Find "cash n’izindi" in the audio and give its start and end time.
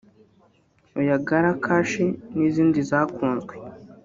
1.63-2.79